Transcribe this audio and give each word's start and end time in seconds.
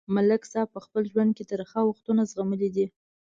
ملک 0.15 0.41
صاحب 0.51 0.69
په 0.75 0.79
خپل 0.85 1.01
ژوند 1.11 1.31
کې 1.37 1.43
ترخه 1.51 1.79
وختونه 1.85 2.21
زغملي 2.31 2.69
دي. 2.75 2.85